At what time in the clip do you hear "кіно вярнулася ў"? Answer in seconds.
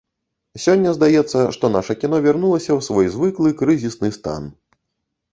2.03-2.85